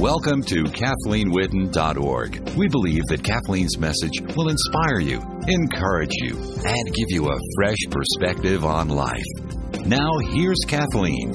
[0.00, 2.56] Welcome to KathleenWhitten.org.
[2.56, 7.76] We believe that Kathleen's message will inspire you, encourage you, and give you a fresh
[7.90, 9.22] perspective on life.
[9.84, 11.34] Now, here's Kathleen.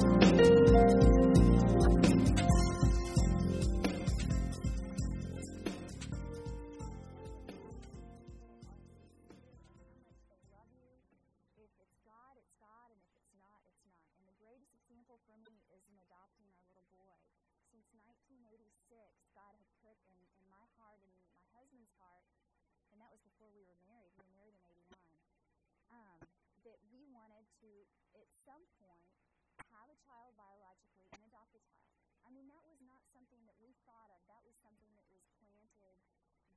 [33.16, 34.20] Something that we thought of.
[34.28, 35.96] That was something that was planted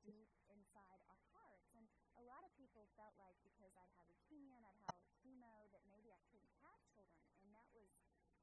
[0.04, 1.64] deep inside our hearts.
[1.72, 1.88] And
[2.20, 5.80] a lot of people felt like because I'd had leukemia and I'd had chemo that
[5.88, 7.24] maybe I couldn't have children.
[7.40, 7.88] And that was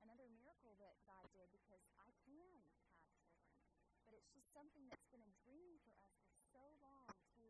[0.02, 3.22] another miracle that God did because I can have children.
[4.02, 7.06] But it's just something that's been a dream for us for so long
[7.38, 7.46] to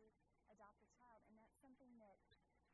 [0.52, 1.24] adopt a child.
[1.24, 2.20] And that's something that,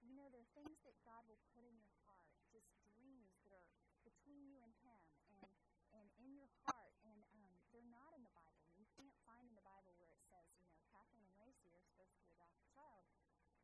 [0.03, 2.67] you know, there are things that God will put in your heart, just
[2.98, 3.70] dreams that are
[4.03, 4.98] between you and Him
[5.31, 5.47] and,
[5.95, 6.97] and in your heart.
[7.05, 8.65] And um, they're not in the Bible.
[8.78, 11.83] You can't find in the Bible where it says, you know, Kathleen and Lacey are
[11.83, 13.05] supposed to adopt a child.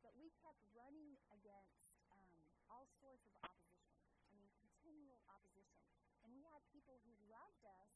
[0.03, 1.81] But we kept running against
[2.13, 2.29] um,
[2.69, 3.97] all sorts of opposition.
[4.29, 5.81] I mean, continual opposition.
[6.21, 7.89] And we had people who loved us,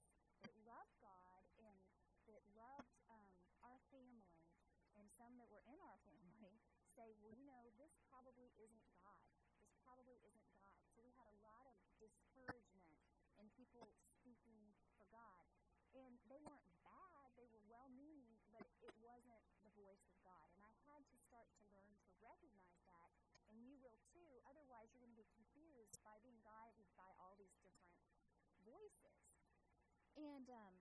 [0.49, 1.77] that loved God, and
[2.33, 3.29] that loved um,
[3.61, 4.25] our family,
[4.97, 6.57] and some that were in our family
[6.95, 9.27] say, well, you know, this probably isn't God.
[9.59, 10.79] This probably isn't God.
[10.95, 13.03] So we had a lot of discouragement
[13.37, 13.91] and people
[14.23, 14.63] speaking
[14.95, 15.45] for God.
[15.99, 20.47] And they weren't bad, they were well meaning, but it wasn't the voice of God.
[20.55, 23.11] And I had to start to learn to recognize that,
[23.51, 24.31] and you will too.
[24.47, 27.99] Otherwise, you're going to get confused by being guided by all these different
[28.63, 29.19] voices.
[30.15, 30.75] And, um,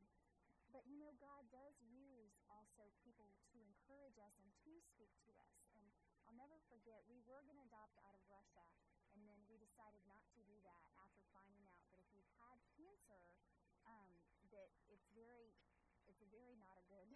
[0.70, 4.86] but you know, God does use also people to encourage us and to speak
[5.26, 5.58] to us.
[5.74, 5.86] And
[6.30, 8.66] I'll never forget, we were going to adopt out of Russia,
[9.14, 12.58] and then we decided not to do that after finding out that if you've had
[12.74, 13.22] cancer,
[13.86, 14.10] um,
[14.50, 15.54] that it's very,
[16.10, 17.10] it's a very not a good.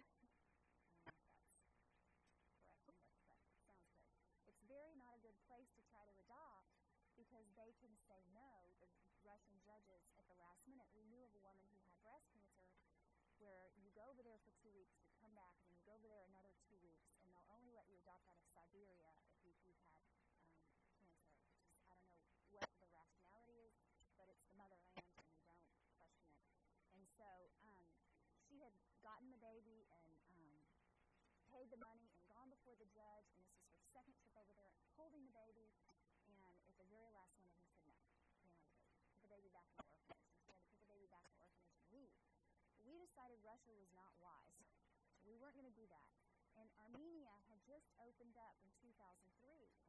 [1.06, 4.14] I don't know if that's correct English, but it sounds good.
[4.46, 6.70] It's very not a good place to try to adopt
[7.18, 8.70] because they can say no.
[8.78, 8.86] The
[9.26, 10.86] Russian judges at the last minute.
[10.94, 12.70] We knew of a woman who had breast cancer
[13.42, 16.06] where you go over there for two weeks, you come back, and you go over
[16.06, 19.50] there another two weeks, and they'll only let you adopt out of Siberia if you,
[19.66, 20.42] you've had um,
[21.82, 23.74] cancer, is, I don't know what the rationality is,
[24.18, 25.66] but it's the motherland, and you don't
[25.98, 26.42] question it.
[26.94, 27.30] And so
[27.62, 27.86] um,
[28.46, 30.46] she had gotten the baby and um,
[31.54, 34.50] paid the money and gone before the judge, and this was her second trip over
[34.54, 35.70] there, holding the baby,
[36.26, 36.34] and
[36.66, 38.66] at the very last minute, he said no, can't have the baby.
[39.10, 40.28] Put the baby back in the orphanage.
[40.28, 42.18] And she had to put the baby back in the orphanage and leave.
[42.70, 44.62] But we decided Russia was not wise.
[45.26, 46.14] We weren't going to do that.
[46.54, 48.94] And Armenia had just opened up in 2003,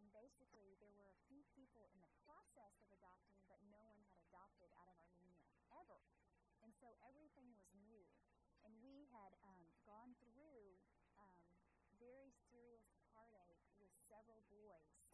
[0.01, 4.01] and basically there were a few people in the process of adopting, but no one
[4.09, 5.45] had adopted out of Armenia
[5.77, 6.01] ever.
[6.65, 8.01] And so everything was new.
[8.65, 10.73] And we had um, gone through
[11.21, 11.37] um,
[12.01, 12.81] very serious
[13.13, 15.05] heartache with several boys,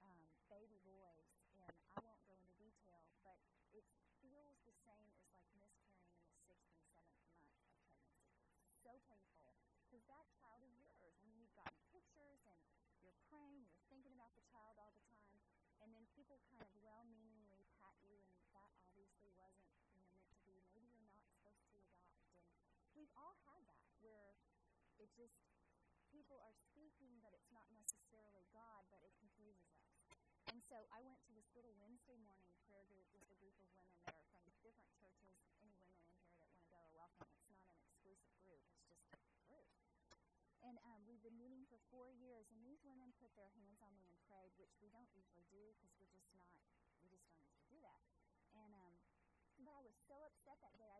[0.00, 0.16] um,
[0.48, 3.36] baby boys, and I won't go into detail, but
[3.76, 3.84] it
[4.24, 8.34] feels the same as like miscarrying in the sixth and seventh month of pregnancy.
[8.66, 9.54] It's so painful
[9.86, 11.14] because that child is yours.
[11.22, 12.58] I mean, you've gotten pictures and
[13.00, 15.40] you're praying, you're thinking about the child all the time,
[15.80, 20.28] and then people kind of well-meaningly pat you, and that obviously wasn't you know meant
[20.28, 20.60] to be.
[20.76, 22.44] Maybe you're not supposed to adopt, and
[22.92, 24.36] we've all had that where
[25.00, 25.32] it just
[26.12, 29.96] people are speaking, but it's not necessarily God, but it confuses us.
[30.52, 33.68] And so I went to this little Wednesday morning prayer group with a group of
[33.72, 35.40] women that are from different churches.
[35.56, 37.32] Any women in here that want to go are welcome.
[37.32, 39.27] It's not an exclusive group, it's just.
[40.68, 43.88] And um, we've been meeting for four years, and these women put their hands on
[43.96, 46.44] me and prayed, which we don't usually do because we're just not,
[47.00, 48.04] we just don't usually do that.
[48.52, 48.92] And um,
[49.64, 50.97] but I was so upset that day.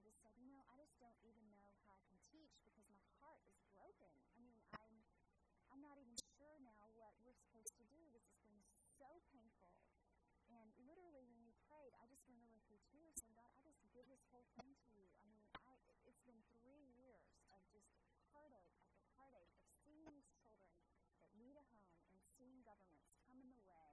[22.79, 23.91] governments come in the way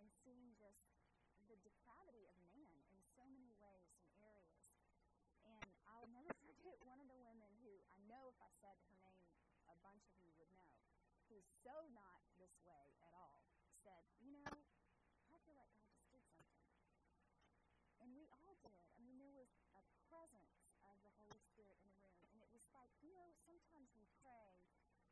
[0.00, 0.80] and seeing just
[1.48, 4.64] the depravity of man in so many ways and areas.
[5.44, 8.96] And I'll never forget one of the women who I know if I said her
[8.96, 9.28] name,
[9.68, 10.72] a bunch of you would know,
[11.28, 13.44] who's so not this way at all,
[13.84, 14.56] said, You know,
[15.28, 16.80] I feel like God just did something.
[18.00, 18.80] And we all did.
[18.96, 20.56] I mean, there was a presence
[20.88, 22.24] of the Holy Spirit in the room.
[22.32, 24.56] And it was like, you know, sometimes we pray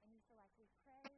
[0.01, 1.12] and you feel like we pray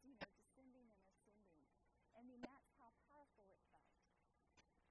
[0.00, 1.66] seen you know, descending and ascending.
[2.14, 3.90] I mean, that's how powerful it felt.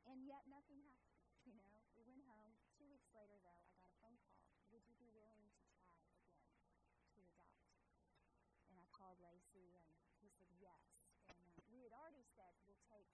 [0.08, 1.80] And yet nothing happened, you know.
[1.96, 2.56] We went home.
[2.76, 4.44] Two weeks later, though, I got a phone call.
[4.76, 6.28] Would you be willing to try again
[7.16, 7.64] to adopt?
[8.68, 9.88] And I called Lacey, and
[10.20, 10.84] he said yes.
[11.32, 13.08] And uh, we had already said we'll take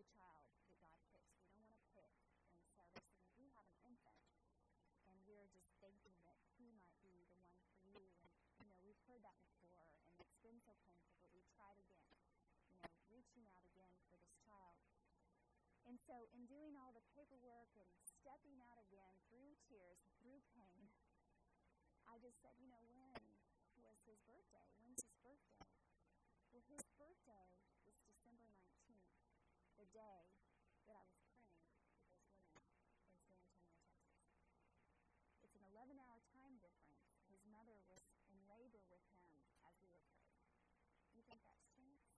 [0.00, 1.36] the child that God picks.
[1.52, 2.08] We don't want to pick.
[2.16, 3.04] And so they said,
[3.36, 4.22] we have an infant,
[5.04, 8.08] and we're just thinking that he might be the one for you.
[8.16, 8.30] And
[8.62, 12.08] you know, we've heard that before, and it's been so painful, but we tried again.
[12.70, 14.78] You know, reaching out again for this child.
[15.92, 20.88] And so, in doing all the paperwork and stepping out again through tears, through pain,
[22.08, 23.12] I just said, you know, when
[23.76, 24.64] was his birthday?
[24.80, 25.68] When's his birthday?
[26.48, 27.44] Well, his birthday
[27.84, 29.04] was December 19th,
[29.76, 30.32] the day
[30.88, 34.48] that I was praying for those women in San Antonio, Texas.
[35.44, 37.04] It's an 11 hour time difference.
[37.28, 38.00] His mother was
[38.32, 39.28] in labor with him
[39.68, 40.40] as we were praying.
[41.12, 42.08] You think that's chance?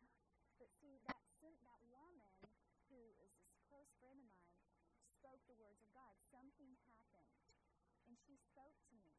[0.56, 2.18] But see, that, that woman
[2.88, 3.36] who is this
[3.68, 4.64] close friend of mine,
[5.20, 6.14] spoke the words of God.
[6.30, 7.34] Something happened.
[8.06, 9.12] And she spoke to me.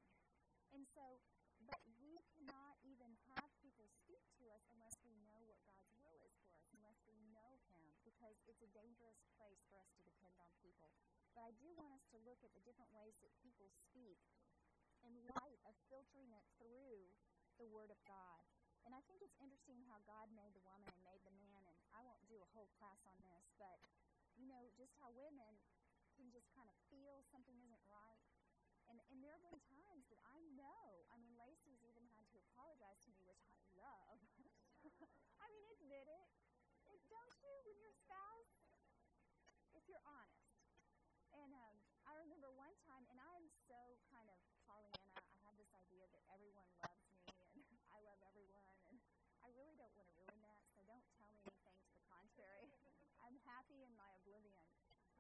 [0.72, 1.20] And so,
[1.68, 6.18] but we cannot even have people speak to us unless we know what God's will
[6.24, 10.02] is for us, unless we know Him, because it's a dangerous place for us to
[10.02, 10.90] depend on people.
[11.36, 14.18] But I do want us to look at the different ways that people speak
[15.06, 17.06] in light of filtering it through
[17.62, 18.42] the Word of God.
[18.88, 21.78] And I think it's interesting how God made the woman and made the man, and
[21.94, 23.78] I won't do a whole class on this, but
[24.40, 25.60] you know, just how women
[26.20, 28.20] can just kind of feel something isn't right.
[28.92, 32.44] And, and there have been times that I know, I mean, Lacey's even had to
[32.52, 34.20] apologize to me, which I love.
[35.40, 36.28] I mean, admit it.
[36.92, 37.00] it.
[37.08, 38.52] Don't you, when your spouse,
[39.72, 40.60] if you're honest.
[41.32, 43.80] And um, I remember one time, and I'm so
[44.12, 44.38] kind of
[44.68, 47.00] Pollyanna, I have this idea that everyone loves
[47.56, 48.98] me and I love everyone, and
[49.40, 52.70] I really don't want to ruin that, so don't tell me anything to the contrary.
[53.22, 54.66] I'm happy in my oblivion,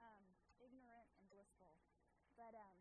[0.02, 0.26] um,
[0.60, 1.78] ignorant and blissful.
[2.40, 2.80] But um,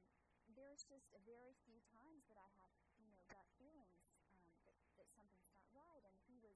[0.55, 2.71] there's just a very few times that I have,
[3.03, 4.07] you know, got feelings
[4.39, 5.99] um, that, that something's not right.
[6.07, 6.55] And he was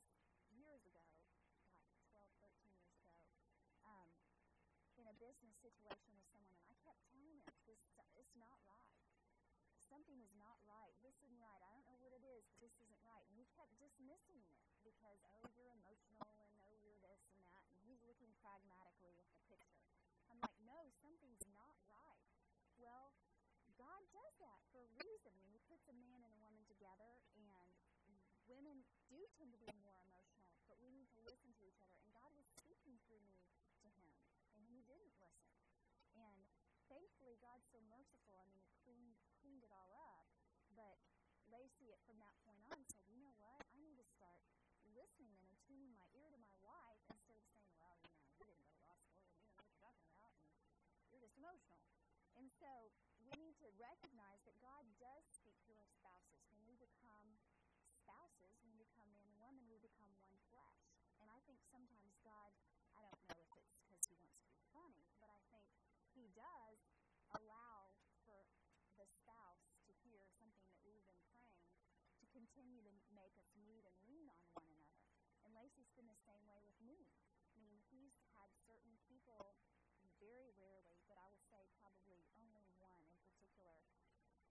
[0.54, 1.34] years ago, like
[2.14, 3.18] 12, 13 years ago,
[3.82, 4.06] um,
[4.94, 7.82] in a business situation with someone, and I kept telling him, this,
[8.14, 8.94] it's not right.
[9.90, 10.94] Something is not right.
[11.02, 11.58] This isn't right.
[11.58, 13.26] I don't know what it is, but this isn't right.
[13.26, 17.66] And he kept dismissing it because, oh, you're emotional, and oh, you're this and that.
[17.66, 19.90] And he's looking pragmatically at the picture.
[20.30, 22.22] I'm like, no, something's not right.
[22.80, 23.12] Well,
[23.78, 25.32] God does that for a reason.
[25.44, 27.68] When He puts a man and a woman together, and
[28.48, 28.80] women
[29.12, 32.00] do tend to be more emotional, but we need to listen to each other.
[32.00, 33.36] And God was speaking through me
[33.84, 34.08] to him,
[34.56, 35.52] and he didn't listen.
[36.16, 36.40] And
[36.88, 38.40] thankfully, God's so merciful.
[38.40, 40.24] I mean, He cleaned, cleaned it all up.
[40.72, 40.96] But
[41.52, 43.60] Lacey, from that point on, said, you know what?
[43.68, 44.40] I need to start
[44.96, 48.40] listening and attuning my ear to my wife instead of saying, well, you know, you
[48.48, 50.48] didn't go to law school and you don't know what you're talking about and
[51.12, 51.84] you're just emotional.
[52.36, 52.92] And so
[53.24, 56.42] we need to recognize that God does speak through our spouses.
[56.52, 57.28] When we become
[58.02, 60.80] spouses, when we become man and woman, we become one flesh.
[61.22, 62.50] And I think sometimes God,
[62.92, 65.70] I don't know if it's because he wants to be funny, but I think
[66.12, 66.78] he does
[67.38, 67.94] allow
[68.26, 68.44] for
[68.98, 71.72] the spouse to hear something that we've been praying
[72.20, 72.92] to continue to
[73.32, 75.00] make us meet and lean on one another.
[75.48, 77.08] And Lacey's been the same way with me.
[77.56, 79.56] I mean, he's had certain people
[80.20, 83.80] very rarely, but I will say probably only one in particular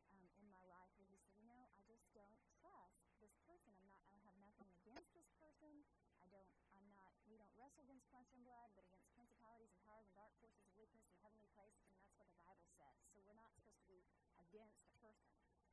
[0.10, 3.70] um, in my life where he said, you know, I just don't trust this person.
[3.70, 4.02] I'm not.
[4.10, 5.86] I don't have nothing against this person.
[6.18, 6.50] I don't.
[6.74, 7.14] I'm not.
[7.30, 10.66] We don't wrestle against flesh and blood, but against principalities and powers and dark forces
[10.66, 12.98] of weakness in heavenly places, and that's what the Bible says.
[13.14, 14.02] So we're not supposed to be
[14.42, 15.30] against a person.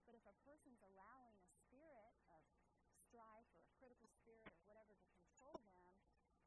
[0.09, 2.41] But if a person's allowing a spirit of
[3.09, 5.93] strife or a critical spirit or whatever to control them,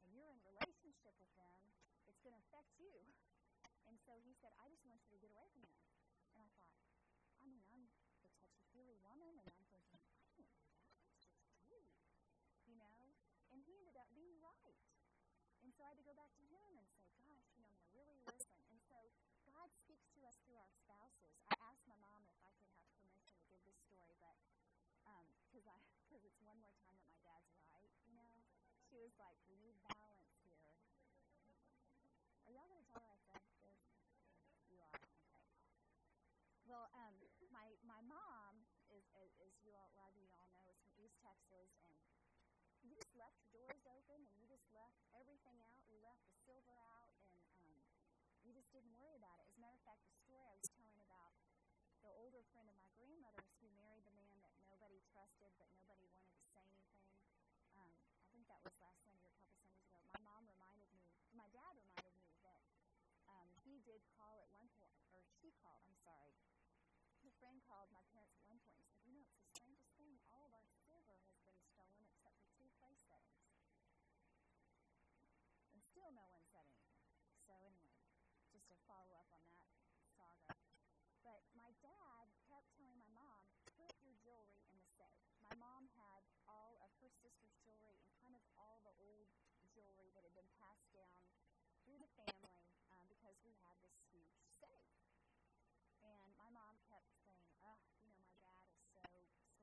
[0.02, 1.58] and you're in relationship with them,
[2.10, 2.94] it's going to affect you.
[3.90, 5.82] And so he said, I just want you to get away from them.
[6.30, 6.78] And I thought,
[7.42, 8.30] I mean, I'm the touchy
[8.70, 10.78] feely woman, and I'm thinking, I can't that.
[11.02, 11.90] That's just rude.
[12.70, 13.10] You know?
[13.50, 14.78] And he ended up being right.
[15.66, 17.90] And so I had to go back to him and say, gosh, you know, I'm
[17.98, 18.62] really listen.
[18.70, 18.98] And so
[19.50, 21.34] God speaks to us through our spouses.
[21.50, 24.38] I asked my mom if I could have permission to give this story, but
[25.50, 28.32] because um, I because it's one more time that my dad's right, you know.
[28.88, 30.76] She was like, "We need balance here."
[32.44, 33.80] Are y'all going to tell her I said this?
[34.68, 34.92] You are.
[34.92, 35.40] Okay.
[36.68, 37.16] Well, um,
[37.48, 38.60] my my mom
[38.92, 41.72] is, as, as you all, a lot of you all know, is from East Texas,
[41.80, 41.96] and
[42.84, 45.80] you just left your doors open and you just left everything out.
[45.88, 47.72] You left the silver out, and um,
[48.44, 49.52] you just didn't worry about it.
[49.52, 51.36] As a matter of fact, the story I was telling about
[52.00, 56.08] the older friend of my grandmother's who married the man that nobody trusted, but nobody
[56.08, 57.04] wanted to say anything.
[57.76, 60.00] Um, I think that was last Sunday or a couple Sundays ago.
[60.16, 61.04] My mom reminded me,
[61.36, 62.64] my dad reminded me that
[63.28, 65.84] um, he did call at one point, or she called.
[65.84, 66.32] I'm sorry.
[67.28, 69.92] The friend called my parents at one point and said, "You know, it's the strangest
[70.00, 70.16] thing.
[70.32, 73.44] All of our silver has been stolen except for two place settings."
[75.76, 77.04] And still, no one said anything.
[77.46, 78.02] So anyway,
[78.52, 79.70] just to follow up on that
[80.18, 80.52] saga.
[81.24, 83.48] But my dad kept telling my mom,
[83.80, 85.24] put your jewelry in the safe.
[85.40, 89.30] My mom had all of her sister's jewelry and kind of all the old
[89.72, 91.24] jewelry that had been passed down
[91.86, 92.52] through the family
[92.92, 94.84] um, because we had this huge safe.
[96.04, 99.00] And my mom kept saying, ugh, you know, my dad is so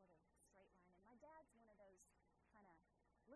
[0.01, 0.97] sort of straight line.
[0.97, 2.01] And my dad's one of those
[2.49, 2.77] kind of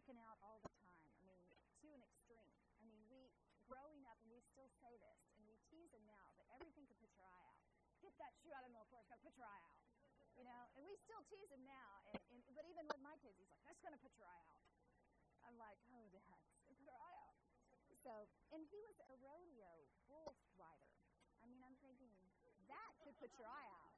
[0.04, 1.00] looking out all the time.
[1.16, 1.40] I mean,
[1.80, 2.52] to an extreme.
[2.76, 3.32] I mean, we,
[3.64, 7.00] growing up, and we still say this, and we tease him now, but everything could
[7.00, 7.56] put your eye out.
[8.04, 9.80] Get that shoe out of course, gotta put your eye out.
[10.36, 12.04] You know, and we still tease him now.
[12.12, 14.68] And, and but even with my kids, he's like, "That's gonna put your eye out."
[15.48, 16.36] I'm like, "Oh, Dad,
[16.68, 17.40] put our eye out."
[18.04, 20.92] So, and he was a rodeo bull rider.
[21.40, 22.12] I mean, I'm thinking
[22.68, 23.96] that could put your eye out.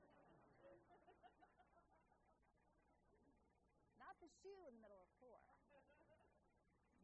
[3.97, 5.54] Not the shoe in the middle of floor.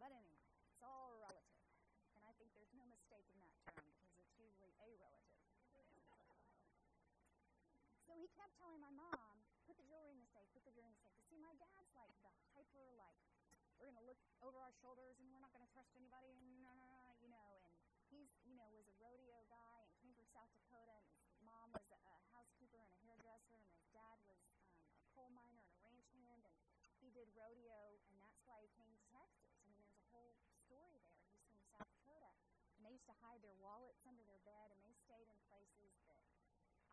[0.02, 1.62] But anyway, it's all relative.
[2.18, 5.32] And I think there's no mistake in that term because it's usually a relative.
[8.12, 10.92] So he kept telling my mom, put the jewelry in the safe, put the jewelry
[10.92, 11.16] in the safe.
[11.16, 13.16] But see, my dad's like the hyper, like,
[13.80, 16.44] we're going to look over our shoulders and we're not going to trust anybody, and
[16.60, 17.72] nah, nah, nah, you know, and
[18.12, 21.72] he's, you know, was a rodeo guy and came from South Dakota, and his mom
[21.72, 25.64] was a, a housekeeper and a hairdresser, and his dad was um, a coal miner
[25.64, 26.60] and a ranch hand, and
[27.00, 29.56] he did rodeo, and that's why he came to Texas.
[29.56, 30.36] I mean, there's a whole
[30.68, 31.24] story there.
[31.32, 32.36] He's from South Dakota,
[32.76, 35.90] and they used to hide their wallets under their bed, and they stayed in places
[36.06, 36.22] that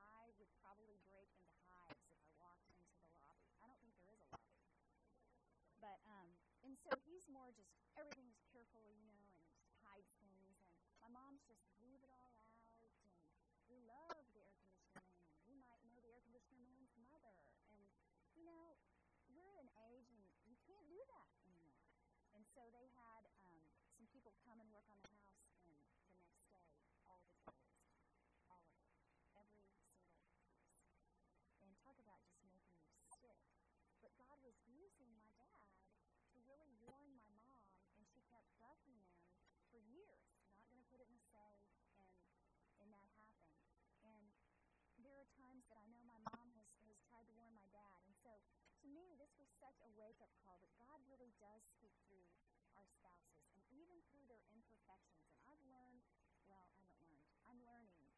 [0.01, 3.53] I would probably break into hives if I walked into the lobby.
[3.61, 4.73] I don't think there is a lobby.
[5.85, 6.33] But, um,
[6.65, 7.69] and so he's more just,
[8.01, 9.53] everything's careful, you know, and just
[9.85, 10.41] hides things.
[10.49, 10.57] And
[10.97, 12.57] my mom's just leave it all out.
[12.89, 13.05] And
[13.69, 15.13] we love the air conditioner man.
[15.45, 17.37] You might know the air conditioner man's mother.
[17.69, 17.85] And,
[18.33, 18.81] you know,
[19.29, 21.85] we're an age and you can't do that anymore.
[22.33, 23.61] And so they had um,
[23.99, 28.39] some people come and work on the house, and the next day, all the jewelry
[28.47, 28.87] all of it,
[29.35, 30.31] every single piece.
[31.59, 33.43] And talk about just making you sick.
[33.99, 34.55] But God was
[34.89, 35.69] using my dad
[36.33, 39.21] to really warn my mom, and she kept buffing them
[39.69, 40.25] for years.
[40.57, 41.69] Not going to put it in a safe,
[42.01, 42.09] and
[42.81, 43.53] and that happened.
[44.01, 44.25] And
[45.05, 48.01] there are times that I know my mom has, has tried to warn my dad.
[48.09, 48.33] And so
[48.81, 52.25] to me, this was such a wake up call that God really does speak through
[52.73, 55.29] our spouses and even through their imperfections.
[55.37, 56.01] And I've learned,
[56.49, 58.09] well, I haven't learned, I'm learning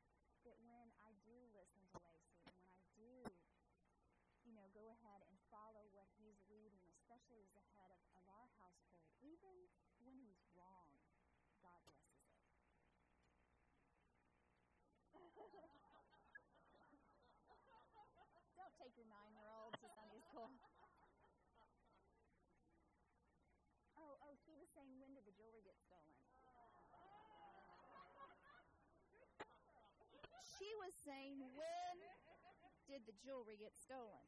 [0.47, 3.27] that when I do listen to Lacey and when I do,
[4.47, 6.41] you know, go ahead and follow what he's
[7.31, 9.55] especially the head of, of our household, even
[10.03, 10.91] when he's wrong,
[11.63, 12.27] God blesses it.
[18.59, 20.51] Don't take your nine year old to Sunday school.
[23.97, 26.17] Oh, oh, she was saying, when did the jewelry get stolen?
[30.59, 31.97] She was saying, when
[32.89, 34.21] did the jewelry get stolen?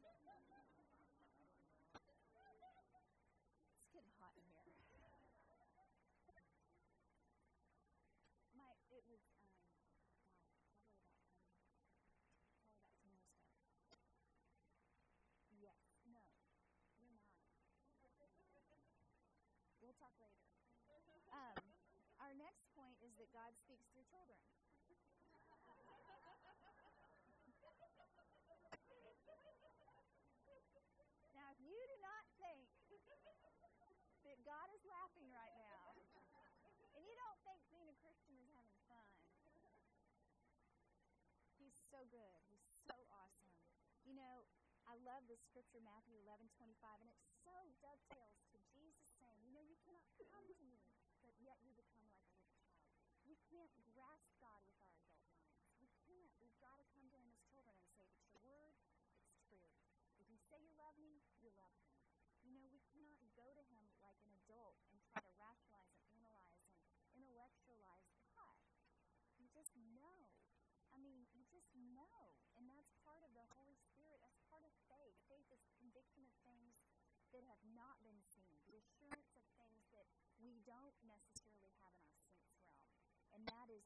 [3.77, 4.65] It's getting hot in here.
[8.55, 9.45] My, it was, um,
[12.81, 14.49] God, probably about 10, probably about 10 years ago.
[15.61, 15.77] Yes,
[16.09, 16.17] no,
[19.81, 20.02] you're not.
[20.17, 20.33] Talk
[20.89, 21.17] later.
[21.33, 21.57] Um,
[22.21, 24.37] our next point is that God speaks through children.
[31.33, 32.69] Now, if you do not think
[34.23, 35.97] that God is laughing right now,
[36.93, 39.09] and you don't think being a Christian is having fun,
[41.57, 42.37] He's so good.
[42.49, 43.53] He's so awesome.
[44.05, 44.45] You know,
[44.87, 49.53] I love this scripture, Matthew 11, 25, and it so dovetails to Jesus saying, You
[49.55, 50.79] know, you cannot come to me,
[51.23, 52.83] but yet you become like a little child.
[53.25, 55.77] We can't grasp God with our adult minds.
[55.77, 56.33] We can't.
[56.41, 58.73] We've got to come to Him as children and say, it's your word,
[59.21, 59.69] it's true.
[60.17, 61.93] If you say you love me, you love Him.
[62.41, 66.01] You know, we cannot go to Him like an adult and try to rationalize and
[66.17, 66.81] analyze and
[67.13, 68.65] intellectualize God.
[69.37, 70.33] You just know.
[70.89, 72.33] I mean, you just know.
[72.57, 74.17] And that's part of the Holy Spirit.
[74.17, 75.13] That's part of faith.
[75.29, 76.73] Faith is conviction of things
[77.37, 80.05] that have not been seen, the assurance of things that
[80.41, 82.85] we don't necessarily have in our sense realm,
[83.33, 83.81] and that is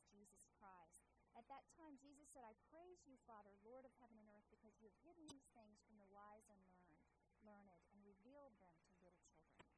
[0.68, 1.08] Christ.
[1.40, 4.76] At that time, Jesus said, I praise you, Father, Lord of heaven and earth, because
[4.84, 7.00] you have hidden these things from the wise and learned,
[7.48, 9.72] learned and revealed them to little children.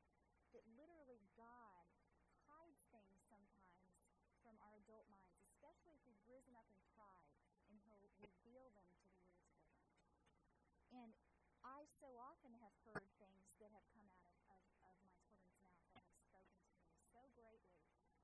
[0.58, 1.86] That literally God
[2.50, 3.86] hides things sometimes
[4.42, 7.38] from our adult minds, especially if we've risen up in pride,
[7.70, 9.94] and He'll reveal them to the little children.
[10.90, 11.14] And
[11.62, 15.54] I so often have heard things that have come out of, of, of my children's
[15.54, 15.54] mouth
[15.94, 17.78] that have spoken to me so greatly.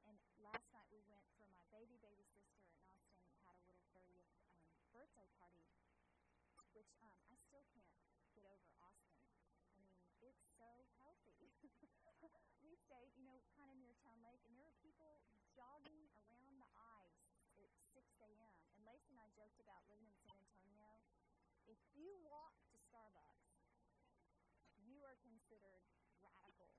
[0.09, 3.09] And last night we went for my baby, baby sister in Austin,
[3.41, 5.69] had a little 30th um, birthday party,
[6.73, 7.93] which um, I still can't
[8.33, 9.21] get over Austin.
[9.69, 9.93] I mean,
[10.25, 10.65] it's so
[10.97, 11.53] healthy.
[12.65, 15.21] we stayed, you know, kind of near Town Lake, and there were people
[15.53, 16.69] jogging around the
[17.05, 17.21] ice
[17.61, 18.57] at 6 a.m.
[18.73, 20.89] And Lacey and I joked about living in San Antonio.
[21.69, 23.45] If you walk to Starbucks,
[24.81, 25.85] you are considered
[26.17, 26.73] radical.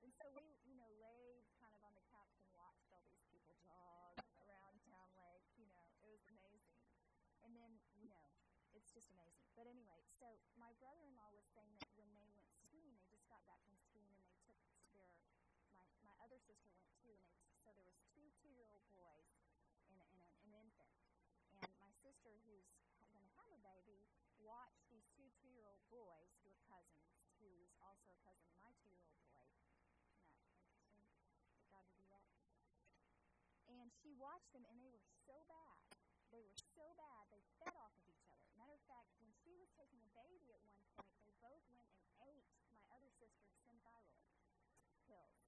[0.00, 3.20] And so we, you know, laid kind of on the couch and watched all these
[3.28, 5.44] people jog around Town Lake.
[5.60, 6.80] You know, it was amazing.
[7.44, 8.26] And then, you know,
[8.72, 9.49] it's just amazing.
[9.60, 13.44] But anyway, so my brother-in-law was saying that when they went skiing, they just got
[13.44, 14.56] back from skiing, and they took
[14.96, 15.20] their
[15.76, 19.52] my my other sister went too, and they so there was two two-year-old boys and,
[19.84, 20.16] and an,
[20.48, 20.96] an infant.
[21.52, 22.72] And my sister, who's
[23.12, 24.00] going to have a baby,
[24.40, 27.12] watched these two two-year-old boys who are cousins,
[27.44, 29.44] who is also a cousin of my two-year-old boy.
[29.60, 32.24] Isn't that interesting that God would do that?
[33.68, 35.84] And she watched them, and they were so bad.
[36.32, 38.46] They were so bad, they fed off of each other.
[38.54, 41.90] Matter of fact, when she was taking a baby at one point, they both went
[41.90, 44.06] and ate my other sister's Synthroid
[45.10, 45.42] pills.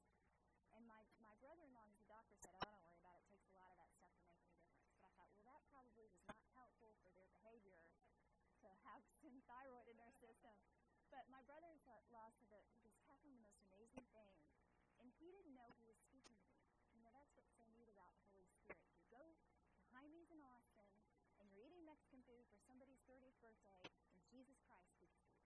[0.75, 3.26] And my, my brother-in-law, who's a doctor, said, oh, don't worry about it.
[3.26, 4.87] It takes a lot of that stuff to make any difference.
[4.94, 7.82] But I thought, well, that probably was not helpful for their behavior
[8.62, 10.54] to have Synthroid in their system.
[11.11, 14.32] But my brother-in-law said that this happened the most amazing thing.
[15.02, 16.62] And he didn't know he was speaking to me.
[16.94, 18.78] You know, that's what's so neat about the Holy Spirit.
[19.02, 19.35] You go to
[19.98, 20.87] Jaime's in Austin,
[21.42, 23.83] and you're eating Mexican food for somebody's 30th birthday,
[24.14, 25.42] and Jesus Christ speaks to you.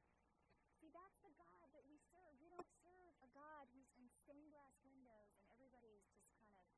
[0.76, 2.37] See, that's the God that we serve.
[2.37, 6.68] We don't serve a God who's in stained glass windows and everybody's just kind of,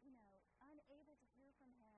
[0.00, 1.92] you know, unable to hear from Him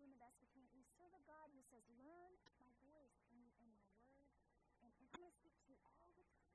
[0.00, 0.64] and best we can.
[0.72, 2.32] We serve a God who says, Learn
[2.64, 4.08] my voice and, and my word,
[4.80, 6.48] and, and I'm going to speak to you all the time.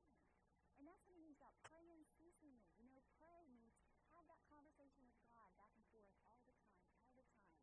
[0.81, 2.65] And that's what it means about praying unceasingly.
[2.81, 3.77] You know, pray means
[4.17, 7.53] have that conversation with God back and forth all the time, all the time.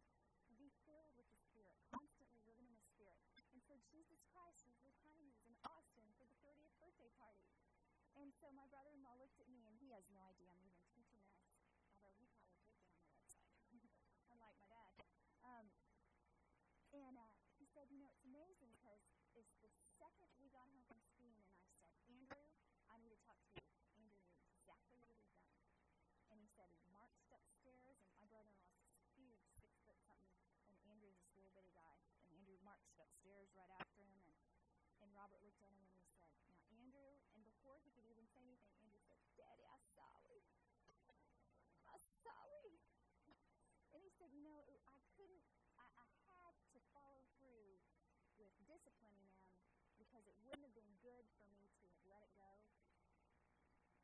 [0.46, 3.18] And be filled with the Spirit, constantly living in the Spirit.
[3.50, 7.50] And so Jesus Christ was with Jaime in Austin for the 30th birthday party.
[8.14, 11.18] And so my brother-in-law looked at me, and he has no idea I'm even teaching
[11.26, 11.42] this,
[11.90, 13.58] although he probably put it on the website,
[14.30, 14.94] unlike my dad.
[15.46, 15.66] Um,
[16.90, 19.00] and uh, he said, you know, it's amazing because
[19.32, 21.72] it's the second we got home from skiing, and I said,
[22.12, 22.36] Andrew,
[22.92, 23.64] I need to talk to you.
[23.96, 25.48] Andrew knew exactly what he'd done.
[26.28, 28.84] And he said he marched upstairs, and my brother-in-law's
[29.16, 30.36] huge, six foot something,
[30.68, 31.96] and Andrew's this little bitty guy.
[32.28, 34.36] And Andrew marched upstairs right after him, and
[35.00, 36.12] and Robert looked at him and he said,
[36.44, 40.44] Now, Andrew, and before he could even say anything, Andrew said, Daddy, I'm sorry.
[41.88, 42.80] I'm sorry.
[43.92, 45.44] And he said, You know, I couldn't,
[45.76, 47.76] I, I had to follow through
[48.36, 49.48] with disciplining them
[49.96, 52.52] because it wouldn't have been good for me to have let it go.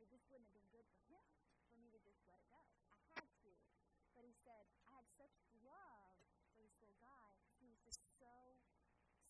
[0.01, 1.29] It just wouldn't have been good for him
[1.69, 2.65] for me to just let it go.
[2.89, 3.53] I had to.
[4.17, 6.17] But he said, I had such love
[6.57, 7.29] for this little guy.
[7.61, 8.57] He was just so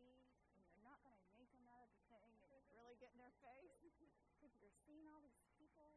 [0.55, 3.19] and you're not going to yank them out of the thing and really get in
[3.19, 3.75] their face
[4.39, 5.95] because you're seeing all these people.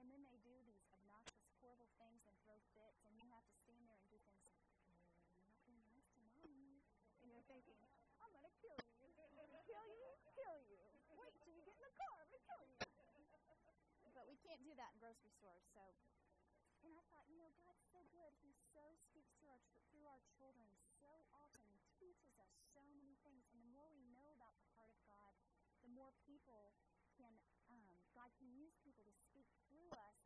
[0.00, 3.56] And then they do these obnoxious, horrible things and throw fits, and you have to
[3.62, 5.00] stand there and do things like, oh, you're
[5.48, 6.82] not being nice to mommy.
[7.22, 7.78] And you're thinking,
[8.20, 9.08] I'm going to kill you.
[9.64, 10.08] kill you?
[10.34, 10.82] Kill you.
[11.14, 12.10] Wait till you get in the car.
[12.20, 12.76] I'm going to kill you.
[14.12, 15.82] But we can't do that in grocery stores, so
[16.86, 18.30] and I thought, you know, God's so good.
[18.38, 19.58] He so speaks to our
[19.90, 20.70] through our children
[21.02, 21.66] so often.
[21.74, 23.50] He teaches us so many things.
[23.50, 25.34] And the more we know about the heart of God,
[25.82, 26.70] the more people
[27.18, 27.34] can,
[27.66, 27.82] um,
[28.14, 30.22] God can use people to speak through us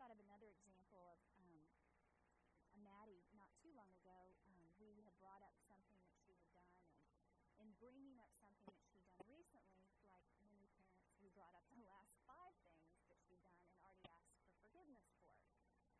[0.00, 1.60] thought of another example of um,
[2.72, 4.32] a Maddie not too long ago.
[4.48, 6.72] Um, we had brought up something that she had done,
[7.60, 11.68] and in bringing up something that she'd done recently, like many parents, who brought up
[11.68, 15.36] the last five things that she'd done and already asked for forgiveness for,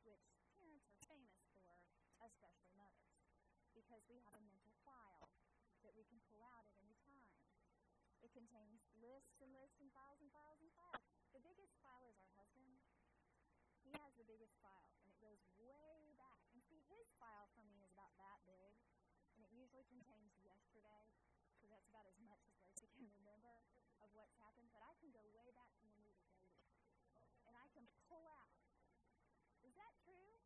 [0.08, 0.24] which
[0.56, 1.84] parents are famous for,
[2.24, 3.20] especially mothers,
[3.76, 5.28] because we have a mental file
[5.84, 7.28] that we can pull out at any time.
[8.24, 11.04] It contains lists and lists and files and files and files.
[11.36, 12.19] The biggest file is
[13.90, 16.46] he has the biggest file, and it goes way back.
[16.54, 18.78] And see, his file for me is about that big,
[19.34, 21.10] and it usually contains yesterday,
[21.58, 23.66] because that's about as much as Lacey can remember
[23.98, 24.70] of what's happened.
[24.70, 26.70] But I can go way back from when we were dating,
[27.50, 28.54] and I can pull out.
[29.66, 30.38] Is that true?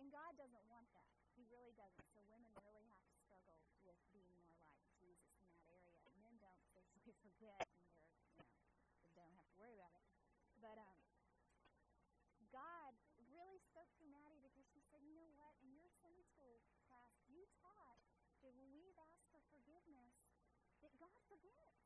[0.00, 1.12] And God doesn't want that.
[1.36, 2.08] He really doesn't.
[2.16, 6.08] So women really have to struggle with being more like Jesus in that area.
[6.16, 6.64] Men don't.
[6.72, 8.56] They, they forget and they're,
[8.88, 10.06] you know, they don't have to worry about it.
[10.60, 10.98] But um,
[12.52, 12.92] God
[13.30, 15.52] really spoke to Maddie because she said, you know what?
[15.64, 18.00] In your Sunday school class, you taught
[18.44, 20.12] that when we've asked for forgiveness,
[20.84, 21.76] that God forgives.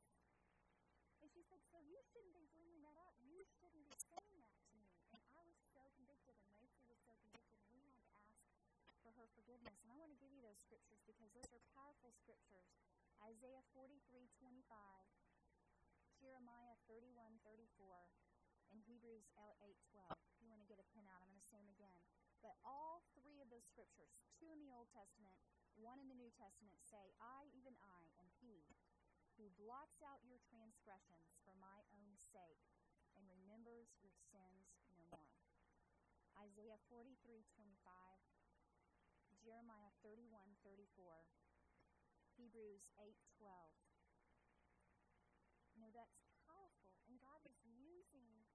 [1.21, 3.13] And she said, so you shouldn't be bringing that up.
[3.21, 4.89] You shouldn't be saying that to me.
[5.13, 8.33] And I was so convicted, and Lacey was so convicted, and we had to ask
[9.05, 9.77] for her forgiveness.
[9.83, 12.65] And I want to give you those scriptures because those are powerful scriptures.
[13.21, 14.65] Isaiah 43, 25,
[16.17, 18.09] Jeremiah 31, 34,
[18.73, 19.29] and Hebrews
[19.61, 20.09] 8, 12.
[20.09, 21.93] If you want to get a pen out, I'm going to say them again.
[22.41, 24.09] But all three of those scriptures,
[24.41, 25.37] two in the Old Testament,
[25.77, 28.65] one in the New Testament, say, I, even I, am He
[29.41, 32.61] who blots out your transgressions for my own sake
[33.17, 35.33] and remembers your sins no more.
[36.37, 37.73] Isaiah 43 25,
[39.41, 40.29] Jeremiah 31
[40.61, 41.25] 34,
[42.37, 43.49] Hebrews 8 12.
[45.73, 46.93] You know, that's powerful.
[47.09, 48.45] And God is using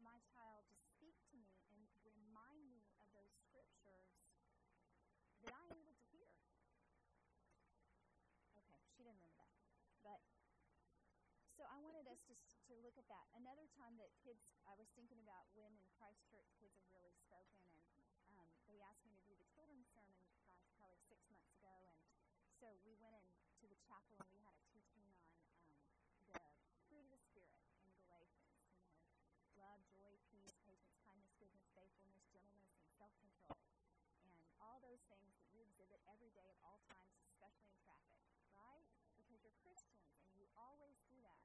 [0.00, 1.84] my child to speak to me and
[2.16, 4.08] remind me of those scriptures
[5.44, 6.32] that I needed to hear.
[8.56, 9.60] Okay, she didn't remember that.
[10.00, 10.20] But
[11.56, 12.32] so I wanted us to,
[12.64, 13.28] to look at that.
[13.36, 17.60] Another time that kids, I was thinking about when in Christchurch kids have really spoken,
[17.76, 21.76] and um, they asked me to do the children's sermon, gosh, probably six months ago,
[21.92, 22.00] and
[22.56, 23.20] so we went
[23.52, 25.76] into the chapel and we had a teaching on
[26.40, 28.48] um, the fruit of the Spirit in Galatians.
[28.64, 33.60] You know, love, joy, peace, patience, kindness, goodness, faithfulness, gentleness, and self-control,
[34.24, 38.16] and all those things that you exhibit every day at all times, especially in traffic,
[38.56, 38.88] right?
[39.20, 41.44] Because you're Christians and you always do that.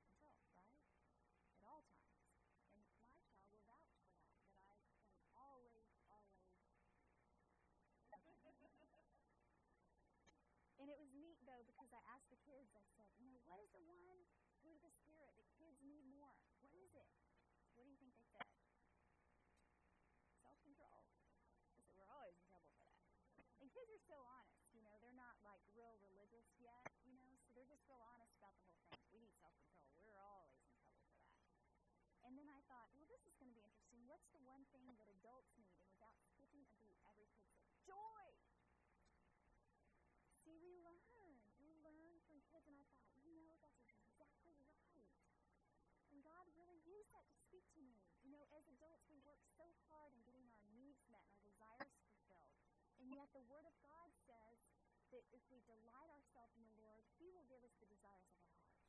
[0.06, 1.18] and self control, right?
[1.50, 2.22] At all times.
[2.70, 6.46] And my child will vouch for that, that I am always, always.
[10.78, 13.64] and it was neat though because I asked the kids, I said, you know, what
[13.64, 14.04] is the one
[14.60, 16.36] fruit of the Spirit that kids need more?
[16.60, 17.08] What is it?
[17.80, 18.44] What do you think they said?
[20.44, 21.08] Self control.
[21.96, 23.00] We're always in trouble for that.
[23.64, 27.40] And kids are so honest, you know, they're not like real religious yet, you know,
[27.48, 29.00] so they're just real honest about the whole thing.
[29.16, 29.96] We need self control.
[30.04, 31.32] We're always in trouble for that.
[32.28, 34.04] And then I thought, well, this is going to be interesting.
[34.04, 35.72] What's the one thing that adults need?
[35.80, 38.24] And without skipping a beat, every kid said, joy.
[40.44, 41.40] See, we learn.
[41.60, 45.08] We learn from kids, and I thought, you know, that's exactly right.
[46.12, 48.17] And God really used that to speak to me.
[48.28, 51.40] You know, as adults, we work so hard in getting our needs met and our
[51.48, 52.60] desires fulfilled.
[53.00, 54.60] And yet the Word of God says
[55.16, 58.36] that if we delight ourselves in the Lord, He will give us the desires of
[58.44, 58.84] our heart.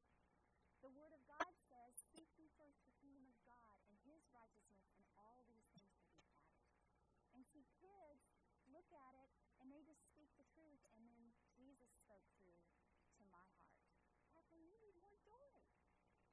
[0.83, 4.91] The Word of God says, Seek ye first the kingdom of God and His righteousness,
[4.99, 6.59] and all these things will be added.
[7.39, 8.27] And see, kids
[8.75, 9.31] look at it
[9.63, 13.87] and they just speak the truth, and then Jesus spoke through to my heart.
[14.35, 15.55] Kathleen, you need more joy.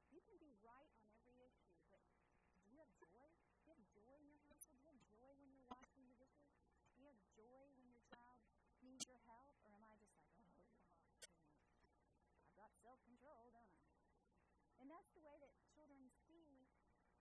[0.09, 2.01] You can be right on every issue, but
[2.65, 3.29] do you have joy?
[3.55, 4.67] Do you have joy in your household?
[4.69, 6.53] Do you have joy when you're washing the dishes?
[6.91, 8.43] Do you have joy when your child
[8.83, 9.55] needs your help?
[9.63, 10.75] Or am I just like, oh, God,
[12.43, 13.81] I've got self control, don't I?
[14.77, 16.69] And that's the way that children see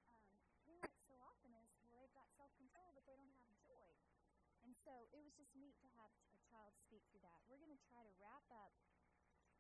[0.05, 0.37] um,
[0.69, 3.89] parents so often is, well, they've got self control, but they don't have joy.
[4.61, 7.41] And so it was just neat to have a child speak through that.
[7.49, 8.77] We're going to try to wrap up.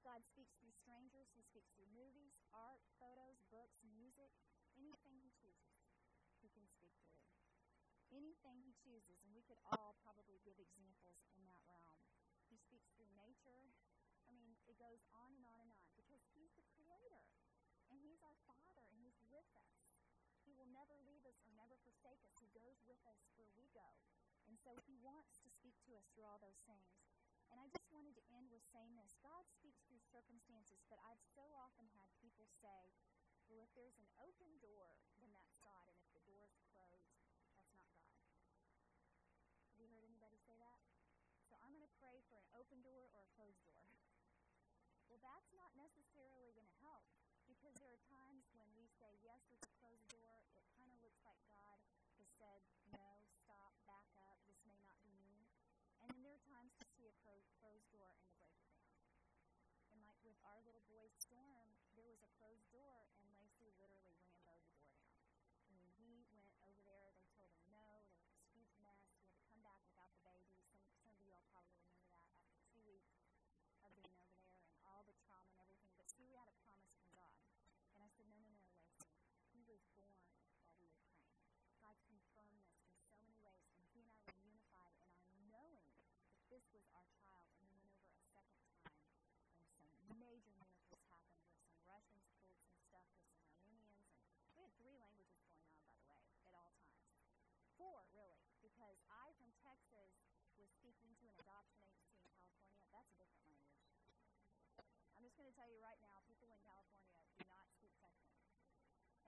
[0.04, 4.28] God speaks through strangers, He speaks through movies, art, photos, books, music,
[4.76, 5.80] anything He chooses,
[6.44, 7.24] He can speak through
[8.12, 11.98] anything he chooses, and we could all probably give examples in that realm.
[12.52, 13.72] He speaks through nature.
[14.28, 15.23] I mean, it goes on
[19.34, 19.74] with us.
[20.46, 22.38] He will never leave us or never forsake us.
[22.38, 23.90] He goes with us where we go.
[24.46, 26.94] And so He wants to speak to us through all those things.
[27.50, 31.22] And I just wanted to end with saying this God speaks through circumstances, but I've
[31.34, 32.94] so often had people say,
[33.50, 35.84] well, if there's an open door, then that's God.
[35.90, 37.14] And if the door is closed,
[37.54, 38.18] that's not God.
[39.70, 40.80] Have you heard anybody say that?
[41.46, 43.86] So I'm going to pray for an open door or a closed door.
[45.12, 47.04] Well, that's not necessarily going to help
[47.46, 48.13] because there are times.
[60.44, 64.92] Our little boy Storm, there was a closed door, and Lacey literally ramboed the door
[65.00, 65.16] down.
[65.64, 67.16] I mean, he went over there.
[67.16, 68.04] They told him no.
[68.12, 69.00] There was this huge mess.
[69.08, 70.52] He had to come back without the baby.
[70.60, 74.28] Some some of you all probably remember that after two weeks of being over there
[74.76, 75.92] and all the trauma and everything.
[75.96, 77.32] But see, we had a promise from God,
[77.96, 79.16] and I said, no, no, no, Lacey.
[79.56, 80.20] He was born
[80.60, 81.40] while we were praying.
[81.80, 85.40] God confirmed this in so many ways, and he and I were unified in our
[85.48, 85.80] knowing
[86.36, 87.48] that this was our child.
[87.56, 88.92] And we went over a second time,
[89.80, 94.46] and some major miracles happened where some Russians pulled some stuff with some Armenians, and
[94.48, 97.10] we had three languages going on, by the way, at all times.
[97.76, 100.10] Four, really, because I from Texas
[100.56, 102.30] was speaking to an adoption agency
[102.70, 102.88] in California.
[102.94, 103.98] That's a different language.
[105.18, 108.34] I'm just going to tell you right now, people in California do not speak Texan.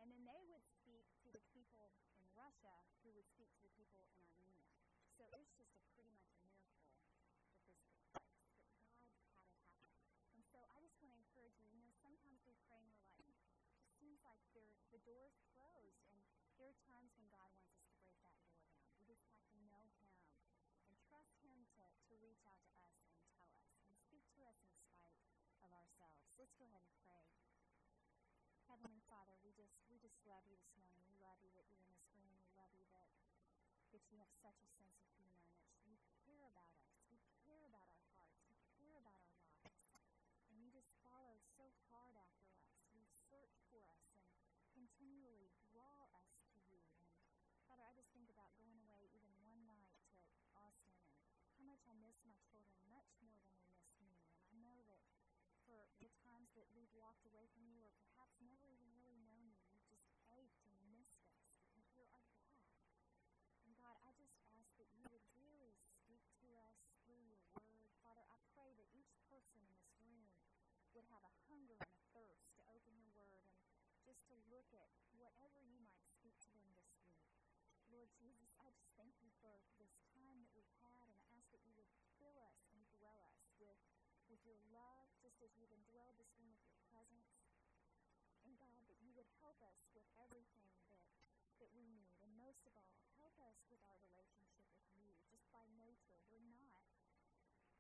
[0.03, 2.75] And then they would speak to the people in Russia
[3.07, 4.67] who would speak to the people in Armenia.
[5.15, 7.79] So it's just a pretty much a miracle that this took place,
[8.11, 9.71] that God had it happen.
[10.35, 13.31] And so I just want to encourage you, you know, sometimes we pray and we're
[13.31, 13.47] like,
[13.87, 14.43] it seems like
[14.91, 16.03] the door's closed.
[16.11, 16.19] And
[16.59, 18.75] there are times when God wants us to break that door down.
[18.99, 20.11] We just have to know Him
[20.91, 23.47] and trust Him to, to reach out to us and tell us
[23.87, 25.15] and speak to us in spite
[25.63, 26.26] of ourselves.
[26.37, 27.25] Let's go ahead and pray.
[28.69, 31.01] Heavenly Father, we just we just love you this morning.
[31.09, 32.29] We love you that you're in this room.
[32.37, 33.09] We love you that
[33.97, 35.49] that you have such a sense of humor
[35.81, 36.93] and that you care about us.
[37.09, 38.45] You care about our hearts.
[38.53, 40.13] You care about our lives.
[40.53, 42.69] And you just follow so hard after us.
[42.93, 43.01] You
[43.33, 44.21] search for us and
[44.77, 46.85] continually draw us to you.
[47.49, 49.89] And Father, I just think about going away even one night
[50.45, 51.17] to Austin and
[51.57, 54.13] how much I miss my children much more than they miss me.
[54.37, 55.01] And I know that
[55.67, 59.47] for the times that we've walked away from you or perhaps never even really known
[59.47, 62.67] you, you've just ached and missed us because you're our dad.
[63.63, 65.71] And God, I just ask that you would really
[66.03, 66.75] speak to us
[67.07, 67.95] through your word.
[68.03, 70.27] Father, I pray that each person in this room
[70.99, 73.47] would have a hunger and a thirst to open your word
[73.87, 77.23] and just to look at whatever you might speak to them this week.
[77.87, 81.55] Lord Jesus, I just thank you for this time that we've had, and I ask
[81.55, 81.87] that you would
[82.19, 83.79] fill us and dwell us with,
[84.27, 87.31] with your love, just as you've indwelled this room with your presence.
[88.43, 89.29] And God, that you would
[89.61, 91.05] help us with everything that
[91.61, 92.13] that we need.
[92.21, 95.09] And most of all, help us with our relationship with you.
[95.33, 96.85] Just by nature, we're not.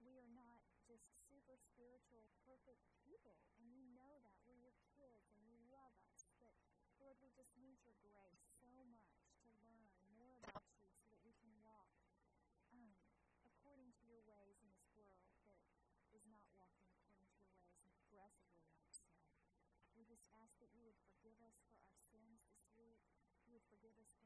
[0.00, 3.36] We are not just super spiritual, perfect people.
[3.60, 4.36] And you know that.
[4.46, 6.30] We're your kids and you love us.
[6.38, 6.54] But
[7.02, 11.18] Lord, we just need your grace so much to learn more about you so that
[11.26, 11.90] we can walk
[12.70, 12.94] um,
[13.42, 15.18] according to your ways in this world
[16.06, 19.10] that is not walking according to your ways and progressively, like so.
[19.98, 23.02] We just ask that you would forgive us for our sins this
[23.50, 24.25] week forgive us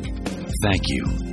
[0.63, 1.30] Thank you.